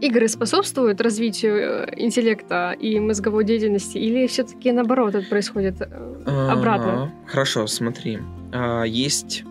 Игры 0.00 0.28
способствуют 0.28 1.00
развитию 1.02 1.56
э, 1.56 1.94
интеллекта 1.96 2.72
и 2.72 2.98
мозговой 2.98 3.44
деятельности, 3.44 3.98
или 3.98 4.26
все-таки 4.26 4.72
наоборот 4.72 5.14
это 5.14 5.28
происходит 5.28 5.76
э, 5.80 6.48
обратно? 6.48 7.12
Хорошо, 7.26 7.66
смотри. 7.66 8.18
А, 8.52 8.84
есть 8.84 9.44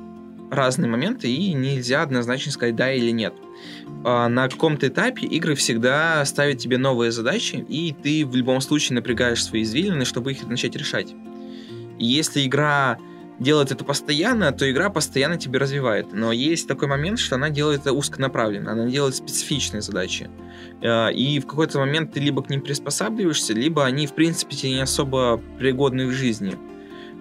разные 0.50 0.90
моменты, 0.90 1.32
и 1.32 1.54
нельзя 1.54 2.02
однозначно 2.02 2.52
сказать 2.52 2.76
да 2.76 2.92
или 2.92 3.12
нет. 3.12 3.34
А, 4.04 4.28
на 4.28 4.50
каком-то 4.50 4.88
этапе 4.88 5.28
игры 5.28 5.54
всегда 5.54 6.26
ставят 6.26 6.58
тебе 6.58 6.80
новые 6.80 7.12
задачи, 7.12 7.64
и 7.70 7.94
ты 7.94 8.26
в 8.26 8.36
любом 8.36 8.60
случае 8.62 8.96
напрягаешь 8.96 9.44
свои 9.44 9.62
извилины, 9.62 10.04
чтобы 10.04 10.32
их 10.32 10.48
начать 10.48 10.76
решать. 10.76 11.14
Если 12.00 12.48
игра 12.48 12.98
делает 13.40 13.72
это 13.72 13.84
постоянно, 13.84 14.52
то 14.52 14.70
игра 14.70 14.90
постоянно 14.90 15.38
тебе 15.38 15.60
развивает. 15.60 16.14
Но 16.14 16.32
есть 16.32 16.68
такой 16.68 16.88
момент, 16.88 17.20
что 17.20 17.36
она 17.36 17.50
делает 17.50 17.82
это 17.82 17.94
узконаправленно, 17.94 18.74
она 18.74 18.86
делает 18.86 19.16
специфичные 19.16 19.82
задачи. 19.82 20.30
Э, 20.82 21.12
и 21.14 21.40
в 21.40 21.48
какой-то 21.48 21.80
момент 21.80 22.14
ты 22.14 22.20
либо 22.20 22.44
к 22.44 22.50
ним 22.50 22.62
приспосабливаешься, 22.62 23.54
либо 23.54 23.86
они, 23.86 24.08
в 24.08 24.14
принципе, 24.14 24.56
тебе 24.56 24.74
не 24.74 24.82
особо 24.82 25.42
пригодны 25.58 26.06
в 26.08 26.12
жизни. 26.12 26.58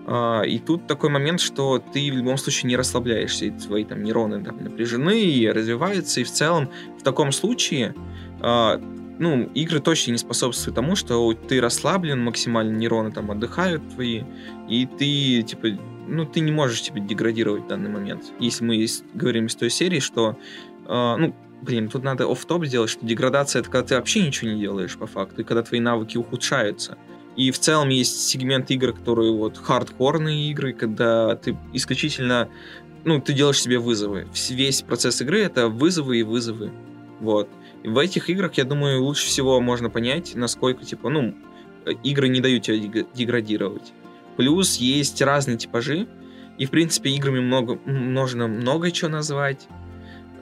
Э, 0.07 0.43
и 0.47 0.59
тут 0.59 0.87
такой 0.87 1.11
момент, 1.11 1.41
что 1.41 1.79
ты 1.79 2.11
в 2.11 2.17
любом 2.17 2.37
случае 2.37 2.69
не 2.69 2.77
расслабляешься, 2.77 3.47
и 3.47 3.51
твои 3.51 3.85
там 3.85 4.03
нейроны 4.03 4.45
там, 4.45 4.63
напряжены 4.63 5.21
и 5.21 5.49
развиваются, 5.49 6.21
и 6.21 6.25
в 6.25 6.31
целом 6.31 6.69
в 6.99 7.03
таком 7.05 7.31
случае 7.31 7.95
э, 8.43 8.81
ну, 9.21 9.51
игры 9.55 9.81
точно 9.81 10.13
не 10.13 10.19
способствуют 10.19 10.77
тому, 10.77 10.97
что 10.97 11.33
ты 11.35 11.61
расслаблен 11.61 12.23
максимально, 12.23 12.77
нейроны 12.77 13.11
там 13.11 13.31
отдыхают 13.31 13.83
твои, 13.91 14.23
и 14.69 14.87
ты, 14.87 15.43
типа, 15.43 15.79
ну, 16.09 16.25
ты 16.25 16.41
не 16.41 16.51
можешь 16.51 16.83
себя 16.83 17.01
деградировать 17.01 17.65
в 17.65 17.67
данный 17.69 17.91
момент. 17.91 18.33
Если 18.41 18.65
мы 18.65 18.87
говорим 19.15 19.47
из 19.47 19.55
той 19.55 19.71
серии, 19.71 20.01
что, 20.01 20.39
э, 20.87 21.17
ну, 21.19 21.35
блин, 21.63 21.89
тут 21.89 22.03
надо 22.03 22.31
оф 22.31 22.45
топ 22.45 22.65
сделать, 22.65 22.91
что 22.91 23.05
деградация 23.05 23.61
это 23.61 23.71
когда 23.71 23.87
ты 23.87 23.95
вообще 23.97 24.27
ничего 24.27 24.51
не 24.51 24.61
делаешь 24.61 24.97
по 24.97 25.07
факту, 25.07 25.43
и 25.43 25.45
когда 25.45 25.63
твои 25.63 25.81
навыки 25.81 26.17
ухудшаются. 26.17 26.97
И 27.37 27.51
в 27.53 27.59
целом 27.59 27.91
есть 27.91 28.29
сегмент 28.29 28.71
игр, 28.71 28.93
которые 28.93 29.33
вот 29.33 29.59
хардкорные 29.59 30.51
игры, 30.51 30.73
когда 30.73 31.37
ты 31.37 31.57
исключительно, 31.73 32.49
ну, 33.05 33.21
ты 33.21 33.33
делаешь 33.33 33.61
себе 33.61 33.79
вызовы. 33.79 34.27
Весь 34.51 34.83
процесс 34.83 35.23
игры 35.23 35.41
это 35.41 35.69
вызовы 35.69 36.19
и 36.19 36.23
вызовы. 36.25 36.73
Вот. 37.21 37.49
И 37.85 37.89
в 37.89 37.99
этих 37.99 38.29
играх, 38.29 38.55
я 38.55 38.65
думаю, 38.65 39.05
лучше 39.05 39.27
всего 39.27 39.61
можно 39.61 39.89
понять, 39.89 40.35
насколько, 40.35 40.85
типа, 40.85 41.11
ну, 41.11 41.35
игры 42.03 42.29
не 42.29 42.41
дают 42.41 42.65
тебя 42.65 43.05
деградировать. 43.15 43.93
Плюс 44.39 44.77
есть 44.77 45.21
разные 45.21 45.59
типажи, 45.59 46.07
и, 46.59 46.67
в 46.67 46.71
принципе, 46.71 47.11
играми 47.11 47.41
много, 47.41 47.77
можно 47.85 48.47
много 48.47 48.93
чего 48.93 49.11
назвать. 49.11 49.67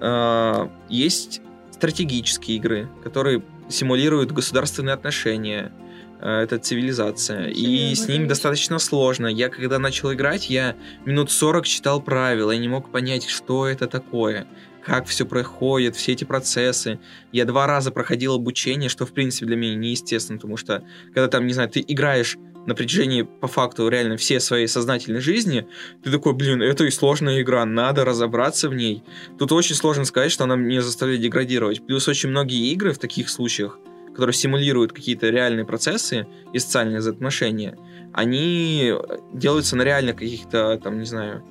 А, 0.01 0.71
есть 0.91 1.41
стратегические 1.71 2.59
игры, 2.59 2.91
которые 3.03 3.43
симулируют 3.71 4.33
государственные 4.33 4.93
отношения. 4.93 5.73
А, 6.21 6.43
это 6.43 6.59
цивилизация. 6.59 7.47
И 7.47 7.95
с 7.95 8.07
ними 8.07 8.27
достаточно 8.27 8.79
сложно. 8.79 9.29
Я 9.29 9.49
когда 9.49 9.79
начал 9.79 10.13
играть, 10.13 10.51
я 10.51 10.77
минут 11.07 11.31
40 11.31 11.65
читал 11.65 12.03
правила, 12.03 12.51
я 12.51 12.59
не 12.59 12.69
мог 12.69 12.93
понять, 12.93 13.27
что 13.27 13.67
это 13.67 13.87
такое 13.87 14.47
как 14.85 15.07
все 15.07 15.27
проходит, 15.27 15.97
все 15.97 16.13
эти 16.13 16.23
процессы. 16.23 17.01
Я 17.33 17.45
два 17.45 17.67
раза 17.67 17.91
проходил 17.91 18.35
обучение, 18.35 18.89
что, 18.89 19.05
в 19.05 19.13
принципе, 19.13 19.47
для 19.47 19.57
меня 19.57 19.75
неестественно, 19.75 20.39
потому 20.39 20.57
что, 20.57 20.85
когда 21.07 21.27
там, 21.27 21.45
не 21.45 21.55
знаю, 21.55 21.69
ты 21.69 21.85
играешь 21.85 22.39
на 22.67 22.75
протяжении, 22.75 23.23
по 23.23 23.47
факту, 23.47 23.89
реально 23.89 24.17
все 24.17 24.41
своей 24.41 24.67
сознательной 24.67 25.21
жизни, 25.21 25.67
ты 26.03 26.11
такой, 26.11 26.35
блин, 26.35 26.63
это 26.63 26.85
и 26.85 26.91
сложная 26.91 27.41
игра, 27.41 27.65
надо 27.65 28.05
разобраться 28.05 28.69
в 28.69 28.75
ней. 28.75 29.03
Тут 29.39 29.53
очень 29.53 29.75
сложно 29.75 30.05
сказать, 30.05 30.33
что 30.33 30.45
она 30.45 30.57
меня 30.57 30.83
заставляет 30.83 31.23
деградировать. 31.23 31.87
Плюс 31.87 32.09
очень 32.09 32.31
многие 32.31 32.73
игры 32.73 32.93
в 32.93 32.99
таких 32.99 33.29
случаях, 33.29 33.79
которые 34.13 34.35
симулируют 34.35 34.93
какие-то 34.93 35.29
реальные 35.29 35.65
процессы 35.65 36.27
и 36.53 36.59
социальные 36.59 36.99
взаимоотношения, 36.99 37.79
они 38.13 38.95
делаются 39.33 39.77
на 39.77 39.83
реальных 39.83 40.17
каких-то, 40.17 40.81
там, 40.83 40.99
не 40.99 41.05
знаю, 41.05 41.45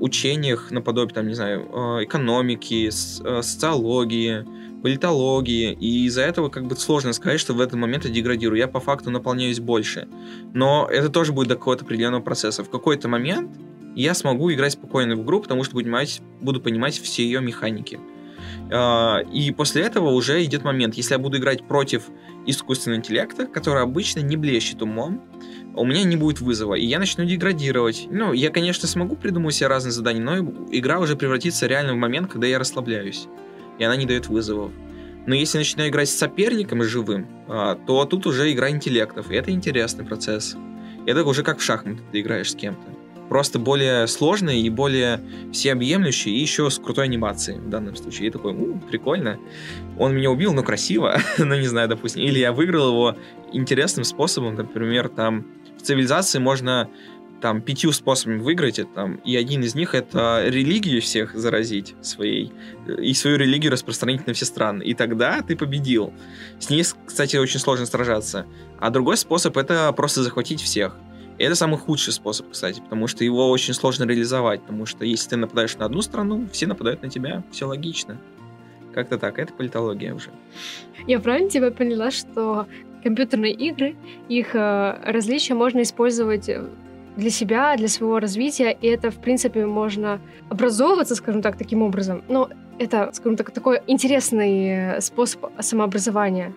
учениях 0.00 0.70
наподобие, 0.70 1.14
там, 1.14 1.28
не 1.28 1.34
знаю, 1.34 1.68
э, 1.72 2.04
экономики, 2.04 2.88
э, 2.88 3.42
социологии, 3.42 4.44
политологии, 4.82 5.72
и 5.72 6.06
из-за 6.06 6.22
этого 6.22 6.48
как 6.48 6.66
бы 6.66 6.76
сложно 6.76 7.12
сказать, 7.12 7.40
что 7.40 7.54
в 7.54 7.60
этот 7.60 7.74
момент 7.74 8.04
я 8.04 8.10
деградирую. 8.10 8.58
Я 8.58 8.68
по 8.68 8.80
факту 8.80 9.10
наполняюсь 9.10 9.58
больше. 9.58 10.06
Но 10.54 10.88
это 10.90 11.08
тоже 11.08 11.32
будет 11.32 11.48
до 11.48 11.56
какого-то 11.56 11.84
определенного 11.84 12.22
процесса. 12.22 12.62
В 12.62 12.70
какой-то 12.70 13.08
момент 13.08 13.50
я 13.94 14.14
смогу 14.14 14.52
играть 14.52 14.72
спокойно 14.72 15.16
в 15.16 15.22
игру, 15.22 15.40
потому 15.40 15.64
что 15.64 15.72
буду 15.74 15.84
понимать, 15.84 16.20
буду 16.40 16.60
понимать 16.60 16.98
все 16.98 17.24
ее 17.24 17.40
механики. 17.40 17.98
А, 18.72 19.20
и 19.32 19.50
после 19.52 19.82
этого 19.82 20.10
уже 20.10 20.44
идет 20.44 20.64
момент, 20.64 20.94
если 20.94 21.14
я 21.14 21.18
буду 21.18 21.38
играть 21.38 21.66
против 21.66 22.08
искусственного 22.46 22.98
интеллекта, 22.98 23.46
который 23.46 23.82
обычно 23.82 24.20
не 24.20 24.36
блещет 24.36 24.82
умом, 24.82 25.22
у 25.74 25.84
меня 25.84 26.04
не 26.04 26.16
будет 26.16 26.40
вызова, 26.40 26.74
и 26.74 26.86
я 26.86 26.98
начну 26.98 27.24
деградировать. 27.24 28.06
Ну, 28.10 28.32
я, 28.32 28.50
конечно, 28.50 28.88
смогу 28.88 29.16
придумать 29.16 29.54
себе 29.54 29.68
разные 29.68 29.92
задания, 29.92 30.22
но 30.22 30.38
игра 30.70 31.00
уже 31.00 31.16
превратится 31.16 31.66
реально 31.66 31.92
в 31.94 31.96
момент, 31.96 32.30
когда 32.30 32.46
я 32.46 32.58
расслабляюсь 32.58 33.28
и 33.78 33.84
она 33.84 33.96
не 33.96 34.06
дает 34.06 34.28
вызовов. 34.28 34.72
Но 35.26 35.34
если 35.34 35.58
начинаю 35.58 35.90
играть 35.90 36.08
с 36.08 36.16
соперником 36.16 36.82
живым, 36.84 37.26
а, 37.48 37.74
то 37.74 38.04
тут 38.04 38.26
уже 38.26 38.52
игра 38.52 38.70
интеллектов, 38.70 39.30
и 39.30 39.34
это 39.34 39.50
интересный 39.50 40.04
процесс. 40.04 40.56
Это 41.04 41.24
уже 41.24 41.42
как 41.42 41.58
в 41.58 41.62
шахматы 41.62 42.02
ты 42.12 42.20
играешь 42.20 42.52
с 42.52 42.54
кем-то. 42.54 42.95
Просто 43.28 43.58
более 43.58 44.06
сложный 44.06 44.60
и 44.60 44.70
более 44.70 45.20
всеобъемлющий, 45.52 46.32
и 46.32 46.40
еще 46.40 46.70
с 46.70 46.78
крутой 46.78 47.04
анимацией 47.04 47.58
в 47.58 47.68
данном 47.68 47.96
случае. 47.96 48.28
И 48.28 48.30
такой, 48.30 48.52
ну, 48.52 48.80
прикольно. 48.90 49.38
Он 49.98 50.14
меня 50.14 50.30
убил, 50.30 50.52
но 50.52 50.62
красиво. 50.62 51.18
ну, 51.38 51.58
не 51.58 51.66
знаю, 51.66 51.88
допустим. 51.88 52.22
Или 52.22 52.38
я 52.38 52.52
выиграл 52.52 52.88
его 52.88 53.16
интересным 53.52 54.04
способом. 54.04 54.54
Например, 54.54 55.08
там 55.08 55.46
в 55.78 55.82
цивилизации 55.82 56.38
можно 56.38 56.88
там 57.40 57.60
пятью 57.60 57.92
способами 57.92 58.40
выиграть 58.40 58.78
это, 58.78 58.90
там, 58.94 59.16
и 59.16 59.36
один 59.36 59.62
из 59.62 59.74
них 59.74 59.94
это 59.94 60.44
религию 60.46 61.02
всех 61.02 61.34
заразить 61.34 61.94
своей, 62.00 62.52
и 62.98 63.12
свою 63.14 63.36
религию 63.36 63.72
распространить 63.72 64.26
на 64.26 64.32
все 64.32 64.44
страны. 64.46 64.82
И 64.82 64.94
тогда 64.94 65.42
ты 65.42 65.56
победил. 65.56 66.12
С 66.58 66.70
ней, 66.70 66.84
кстати, 67.04 67.36
очень 67.36 67.60
сложно 67.60 67.86
сражаться. 67.86 68.46
А 68.78 68.90
другой 68.90 69.16
способ 69.16 69.56
это 69.56 69.92
просто 69.92 70.22
захватить 70.22 70.60
всех. 70.60 70.96
Это 71.38 71.54
самый 71.54 71.78
худший 71.78 72.12
способ, 72.12 72.50
кстати, 72.50 72.80
потому 72.80 73.06
что 73.06 73.24
его 73.24 73.50
очень 73.50 73.74
сложно 73.74 74.04
реализовать, 74.04 74.62
потому 74.62 74.86
что 74.86 75.04
если 75.04 75.30
ты 75.30 75.36
нападаешь 75.36 75.76
на 75.76 75.84
одну 75.84 76.00
страну, 76.00 76.46
все 76.50 76.66
нападают 76.66 77.02
на 77.02 77.10
тебя, 77.10 77.42
все 77.50 77.66
логично. 77.66 78.16
Как-то 78.94 79.18
так, 79.18 79.38
это 79.38 79.52
политология 79.52 80.14
уже. 80.14 80.30
Я 81.06 81.20
правильно 81.20 81.50
тебя 81.50 81.70
поняла, 81.70 82.10
что 82.10 82.66
компьютерные 83.02 83.52
игры, 83.52 83.94
их 84.28 84.54
э, 84.54 84.98
различия 85.04 85.52
можно 85.52 85.82
использовать 85.82 86.48
для 87.16 87.30
себя, 87.30 87.76
для 87.76 87.88
своего 87.88 88.18
развития, 88.18 88.76
и 88.80 88.86
это, 88.86 89.10
в 89.10 89.20
принципе, 89.20 89.66
можно 89.66 90.20
образовываться, 90.48 91.14
скажем 91.14 91.42
так, 91.42 91.58
таким 91.58 91.82
образом. 91.82 92.22
Но 92.28 92.48
это, 92.78 93.10
скажем 93.12 93.36
так, 93.36 93.50
такой 93.50 93.80
интересный 93.86 95.00
способ 95.02 95.46
самообразования. 95.60 96.54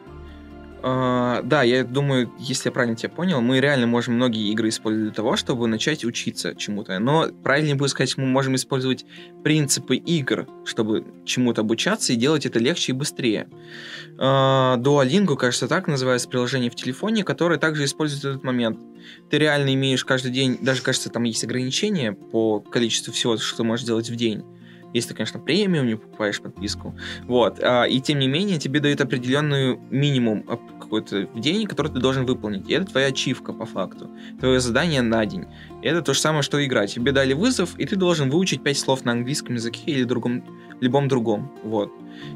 Uh, 0.81 1.41
да, 1.43 1.63
я 1.63 1.83
думаю, 1.83 2.31
если 2.39 2.69
я 2.69 2.71
правильно 2.71 2.95
тебя 2.95 3.09
понял, 3.09 3.41
мы 3.41 3.59
реально 3.59 3.85
можем 3.85 4.15
многие 4.15 4.49
игры 4.51 4.69
использовать 4.69 5.09
для 5.09 5.13
того, 5.13 5.35
чтобы 5.35 5.67
начать 5.67 6.05
учиться 6.05 6.55
чему-то. 6.55 6.97
Но 6.99 7.27
правильнее 7.43 7.75
будет 7.75 7.89
сказать, 7.89 8.15
мы 8.17 8.25
можем 8.25 8.55
использовать 8.55 9.05
принципы 9.43 9.97
игр, 9.97 10.47
чтобы 10.63 11.05
чему-то 11.25 11.61
обучаться 11.61 12.13
и 12.13 12.15
делать 12.15 12.45
это 12.45 12.59
легче 12.59 12.93
и 12.93 12.95
быстрее. 12.95 13.49
Uh, 14.17 14.77
Duolingo, 14.77 15.35
кажется, 15.35 15.67
так 15.67 15.87
называется 15.87 16.29
приложение 16.29 16.71
в 16.71 16.75
телефоне, 16.75 17.25
которое 17.25 17.59
также 17.59 17.83
использует 17.83 18.23
этот 18.23 18.43
момент. 18.45 18.79
Ты 19.29 19.37
реально 19.37 19.73
имеешь 19.73 20.05
каждый 20.05 20.31
день, 20.31 20.59
даже 20.61 20.81
кажется, 20.81 21.09
там 21.09 21.23
есть 21.23 21.43
ограничения 21.43 22.13
по 22.13 22.61
количеству 22.61 23.11
всего, 23.11 23.35
что 23.37 23.57
ты 23.57 23.63
можешь 23.63 23.85
делать 23.85 24.09
в 24.09 24.15
день. 24.15 24.45
Если 24.93 25.09
ты, 25.09 25.15
конечно, 25.15 25.39
премиум 25.39 25.87
не 25.87 25.95
покупаешь 25.95 26.41
подписку. 26.41 26.95
Вот. 27.23 27.59
А, 27.61 27.83
и 27.83 27.99
тем 27.99 28.19
не 28.19 28.27
менее, 28.27 28.57
тебе 28.57 28.79
дают 28.79 29.01
определенную 29.01 29.79
минимум 29.89 30.43
а, 30.47 30.57
какой-то 30.79 31.23
день, 31.35 31.67
который 31.67 31.91
ты 31.91 31.99
должен 31.99 32.25
выполнить. 32.25 32.69
И 32.69 32.73
это 32.73 32.85
твоя 32.85 33.07
ачивка 33.07 33.53
по 33.53 33.65
факту. 33.65 34.09
Твое 34.39 34.59
задание 34.59 35.01
на 35.01 35.25
день. 35.25 35.45
Это 35.81 36.01
то 36.01 36.13
же 36.13 36.19
самое, 36.19 36.41
что 36.41 36.63
играть. 36.65 36.93
Тебе 36.93 37.11
дали 37.11 37.33
вызов, 37.33 37.77
и 37.77 37.85
ты 37.85 37.95
должен 37.95 38.29
выучить 38.29 38.63
5 38.63 38.77
слов 38.77 39.05
на 39.05 39.11
английском 39.11 39.55
языке 39.55 39.91
или 39.91 40.03
другом, 40.03 40.43
любом 40.81 41.07
другом. 41.07 41.51
Вот. 41.63 41.91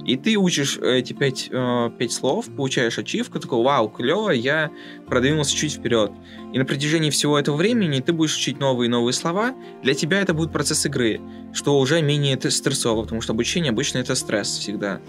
И 0.05 0.15
ты 0.17 0.37
учишь 0.37 0.77
эти 0.77 1.13
5, 1.13 1.49
5 1.49 1.51
э, 1.51 2.09
слов, 2.09 2.47
получаешь 2.55 2.97
ачивку, 2.97 3.39
такой, 3.39 3.63
вау, 3.63 3.89
клево, 3.89 4.29
я 4.29 4.71
продвинулся 5.07 5.55
чуть 5.55 5.73
вперед. 5.73 6.11
И 6.53 6.57
на 6.57 6.65
протяжении 6.65 7.09
всего 7.09 7.37
этого 7.37 7.55
времени 7.55 7.99
ты 7.99 8.13
будешь 8.13 8.35
учить 8.35 8.59
новые 8.59 8.87
и 8.87 8.89
новые 8.89 9.13
слова. 9.13 9.53
Для 9.81 9.93
тебя 9.93 10.21
это 10.21 10.33
будет 10.33 10.51
процесс 10.51 10.85
игры, 10.85 11.19
что 11.53 11.79
уже 11.79 12.01
менее 12.01 12.39
стрессово, 12.49 13.03
потому 13.03 13.21
что 13.21 13.33
обучение 13.33 13.71
обычно 13.71 13.99
это 13.99 14.15
стресс 14.15 14.57
всегда. 14.57 15.01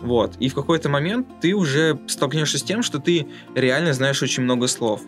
Вот. 0.00 0.34
И 0.40 0.48
в 0.48 0.54
какой-то 0.54 0.88
момент 0.88 1.28
ты 1.40 1.54
уже 1.54 1.98
столкнешься 2.08 2.58
с 2.58 2.62
тем, 2.62 2.82
что 2.82 2.98
ты 2.98 3.26
реально 3.54 3.92
знаешь 3.92 4.22
очень 4.22 4.42
много 4.42 4.66
слов. 4.66 5.02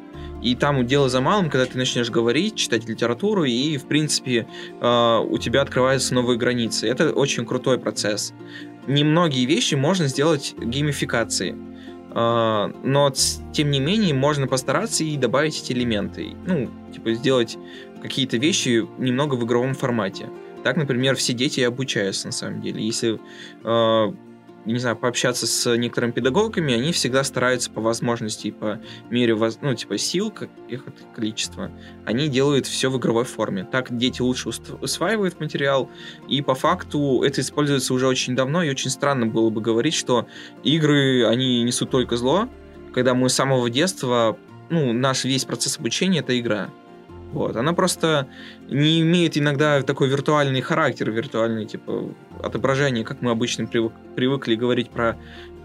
И 0.44 0.54
там 0.54 0.86
дело 0.86 1.08
за 1.08 1.22
малым, 1.22 1.48
когда 1.48 1.64
ты 1.64 1.78
начнешь 1.78 2.10
говорить, 2.10 2.54
читать 2.54 2.86
литературу, 2.86 3.44
и, 3.44 3.78
в 3.78 3.86
принципе, 3.86 4.46
э, 4.80 5.18
у 5.26 5.38
тебя 5.38 5.62
открываются 5.62 6.12
новые 6.14 6.38
границы. 6.38 6.86
Это 6.86 7.12
очень 7.12 7.46
крутой 7.46 7.78
процесс. 7.78 8.34
Немногие 8.86 9.46
вещи 9.46 9.74
можно 9.74 10.06
сделать 10.06 10.54
геймификацией. 10.62 11.56
Uh, 12.14 12.72
но 12.84 13.12
тем 13.52 13.72
не 13.72 13.80
менее 13.80 14.14
можно 14.14 14.46
постараться 14.46 15.02
и 15.02 15.16
добавить 15.16 15.60
эти 15.60 15.72
элементы. 15.72 16.36
Ну, 16.46 16.70
типа 16.92 17.12
сделать 17.14 17.58
какие-то 18.00 18.36
вещи 18.36 18.86
немного 18.98 19.34
в 19.34 19.44
игровом 19.44 19.74
формате. 19.74 20.28
Так, 20.62 20.76
например, 20.76 21.16
все 21.16 21.32
дети 21.32 21.62
обучаются 21.62 22.28
на 22.28 22.32
самом 22.32 22.60
деле. 22.60 22.86
Если 22.86 23.18
uh, 23.64 24.16
не 24.72 24.78
знаю, 24.78 24.96
пообщаться 24.96 25.46
с 25.46 25.76
некоторыми 25.76 26.12
педагогами, 26.12 26.74
они 26.74 26.92
всегда 26.92 27.24
стараются 27.24 27.70
по 27.70 27.80
возможности 27.80 28.48
и 28.48 28.50
по 28.50 28.80
мере, 29.10 29.36
ну, 29.60 29.74
типа, 29.74 29.98
сил, 29.98 30.32
их 30.68 30.84
количество, 31.14 31.70
они 32.04 32.28
делают 32.28 32.66
все 32.66 32.90
в 32.90 32.98
игровой 32.98 33.24
форме. 33.24 33.64
Так 33.70 33.96
дети 33.96 34.22
лучше 34.22 34.50
усваивают 34.80 35.40
материал, 35.40 35.90
и 36.28 36.40
по 36.42 36.54
факту 36.54 37.22
это 37.22 37.40
используется 37.40 37.94
уже 37.94 38.06
очень 38.06 38.34
давно, 38.34 38.62
и 38.62 38.70
очень 38.70 38.90
странно 38.90 39.26
было 39.26 39.50
бы 39.50 39.60
говорить, 39.60 39.94
что 39.94 40.26
игры, 40.62 41.26
они 41.26 41.62
несут 41.62 41.90
только 41.90 42.16
зло, 42.16 42.48
когда 42.94 43.14
мы 43.14 43.28
с 43.28 43.34
самого 43.34 43.68
детства, 43.68 44.38
ну, 44.70 44.92
наш 44.92 45.24
весь 45.24 45.44
процесс 45.44 45.78
обучения— 45.78 46.18
это 46.20 46.38
игра. 46.38 46.70
Вот. 47.34 47.56
Она 47.56 47.72
просто 47.72 48.28
не 48.68 49.00
имеет 49.00 49.36
иногда 49.36 49.82
такой 49.82 50.08
виртуальный 50.08 50.60
характер, 50.60 51.10
виртуальный 51.10 51.66
типа 51.66 52.14
отображение, 52.40 53.04
как 53.04 53.22
мы 53.22 53.32
обычно 53.32 53.66
привык, 53.66 53.92
привыкли 54.14 54.54
говорить 54.54 54.88
про 54.88 55.16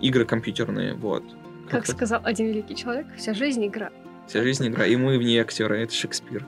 игры 0.01 0.25
компьютерные. 0.25 0.95
Вот. 0.95 1.23
Как, 1.69 1.85
как 1.85 1.95
сказал 1.95 2.21
один 2.23 2.47
великий 2.47 2.75
человек, 2.75 3.05
вся 3.17 3.35
жизнь 3.35 3.65
игра. 3.67 3.91
Вся 4.27 4.41
жизнь 4.41 4.67
игра. 4.67 4.87
И 4.87 4.95
мы 4.95 5.19
в 5.19 5.21
ней 5.21 5.39
актеры, 5.39 5.83
это 5.83 5.93
Шекспир. 5.93 6.43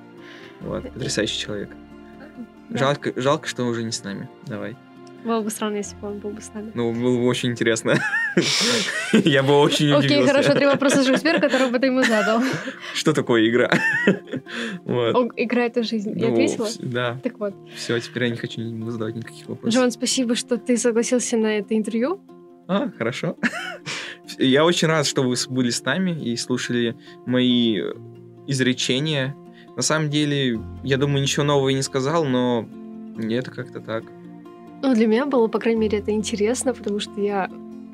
Вот, 0.59 0.91
потрясающий 0.91 1.39
человек. 1.39 1.69
Да. 2.69 2.77
Жалко, 2.79 3.13
жалко, 3.15 3.47
что 3.47 3.65
уже 3.65 3.83
не 3.83 3.91
с 3.91 4.03
нами. 4.03 4.27
Давай. 4.47 4.75
Было 5.23 5.41
бы 5.41 5.49
странно, 5.51 5.77
если 5.77 5.95
бы 5.97 6.07
он 6.07 6.19
был 6.19 6.31
бы 6.31 6.41
с 6.41 6.51
нами. 6.53 6.71
Ну, 6.73 6.91
было 6.93 7.17
бы 7.17 7.25
очень 7.25 7.49
интересно. 7.51 7.95
Я 9.13 9.43
бы 9.43 9.53
очень. 9.59 9.91
Окей, 9.93 10.25
хорошо, 10.25 10.53
три 10.53 10.65
вопроса 10.65 11.03
Шекспира, 11.03 11.39
которые 11.39 11.69
бы 11.69 11.77
ты 11.79 11.87
ему 11.87 12.01
задал. 12.03 12.41
Что 12.93 13.13
такое 13.13 13.47
игра? 13.47 13.69
Игра— 15.35 15.65
это 15.65 15.83
жизнь. 15.83 16.19
Я 16.19 16.27
Ну, 16.27 16.33
ответила? 16.33 16.67
Да. 16.79 17.19
Так 17.23 17.39
вот. 17.39 17.53
Все, 17.75 17.99
теперь 17.99 18.23
я 18.23 18.29
не 18.29 18.37
хочу 18.37 18.61
ему 18.61 18.89
задавать 18.89 19.15
никаких 19.15 19.47
вопросов. 19.47 19.79
Джон, 19.79 19.91
спасибо, 19.91 20.35
что 20.35 20.57
ты 20.57 20.77
согласился 20.77 21.37
на 21.37 21.57
это 21.59 21.77
интервью. 21.77 22.21
А, 22.67 22.89
хорошо. 22.97 23.37
Я 24.37 24.63
очень 24.65 24.87
рад, 24.87 25.05
что 25.05 25.23
вы 25.23 25.35
были 25.49 25.69
с 25.69 25.83
нами 25.83 26.11
и 26.11 26.37
слушали 26.37 26.95
мои 27.25 27.79
э, 27.81 27.93
изречения. 28.47 29.35
На 29.75 29.81
самом 29.81 30.09
деле, 30.09 30.59
я 30.83 30.97
думаю, 30.97 31.21
ничего 31.21 31.43
нового 31.43 31.69
я 31.69 31.75
не 31.75 31.81
сказал, 31.81 32.23
но 32.23 32.67
это 33.19 33.51
как-то 33.51 33.81
так. 33.81 34.03
Ну, 34.81 34.93
для 34.93 35.07
меня 35.07 35.25
было, 35.25 35.47
по 35.47 35.59
крайней 35.59 35.79
мере, 35.81 35.99
это 35.99 36.11
интересно, 36.11 36.73
потому 36.73 36.99
что 36.99 37.21
я, 37.21 37.49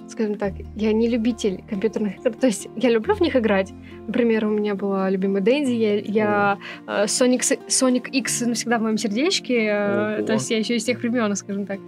скажем 0.09 0.35
так, 0.35 0.53
я 0.75 0.93
не 0.93 1.09
любитель 1.09 1.61
компьютерных 1.69 2.17
игр. 2.19 2.33
То 2.33 2.47
есть 2.47 2.69
я 2.77 2.89
люблю 2.89 3.13
в 3.13 3.19
них 3.21 3.35
играть. 3.35 3.73
Например, 4.07 4.45
у 4.45 4.49
меня 4.49 4.73
была 4.73 5.09
любимая 5.09 5.41
Дэнди, 5.41 5.71
я, 5.71 5.99
я 5.99 6.57
э, 6.87 7.05
Sonic, 7.05 7.41
Sonic 7.67 8.09
X 8.09 8.41
навсегда 8.41 8.77
в 8.77 8.83
моем 8.83 8.97
сердечке. 8.97 9.67
э, 9.69 10.23
то 10.25 10.33
есть 10.33 10.49
я 10.49 10.59
еще 10.59 10.77
из 10.77 10.85
тех 10.85 10.99
времен, 10.99 11.35
скажем 11.35 11.65
так. 11.65 11.79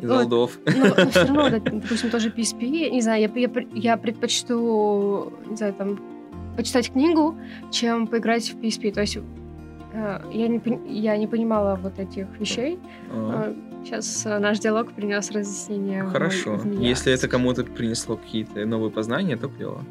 Из 0.00 0.08
Вот. 0.08 0.22
олдов. 0.24 0.58
Но, 0.66 1.10
все 1.10 1.24
равно, 1.26 1.50
да, 1.50 1.58
допустим, 1.60 2.10
тоже 2.10 2.30
PSP, 2.30 2.90
не 2.90 3.00
знаю, 3.02 3.22
я, 3.22 3.40
я, 3.40 3.50
я 3.72 3.96
предпочту, 3.96 5.32
не 5.48 5.56
знаю, 5.56 5.74
там, 5.74 6.00
почитать 6.56 6.90
книгу, 6.92 7.36
чем 7.70 8.08
поиграть 8.08 8.50
в 8.52 8.56
PSP. 8.60 8.92
То 8.92 9.00
есть 9.02 9.18
я, 9.92 10.48
не, 10.48 10.60
я 10.86 11.16
не 11.16 11.26
понимала 11.26 11.76
вот 11.76 11.98
этих 11.98 12.26
вещей. 12.38 12.78
А, 13.10 13.54
Сейчас 13.82 14.24
наш 14.26 14.58
диалог 14.58 14.92
принес 14.92 15.30
разъяснение. 15.30 16.04
Хорошо. 16.04 16.56
в 16.56 16.66
меня. 16.66 16.88
Если 16.88 17.12
это 17.12 17.28
кому-то 17.28 17.64
принесло 17.64 18.16
какие-то 18.16 18.66
новые 18.66 18.90
познания, 18.90 19.36
то 19.36 19.48
клево. 19.48 19.82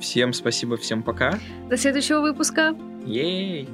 Всем 0.00 0.32
спасибо, 0.32 0.76
всем 0.76 1.02
пока. 1.02 1.38
До 1.68 1.76
следующего 1.76 2.20
выпуска. 2.20 2.74
Ей! 3.04 3.68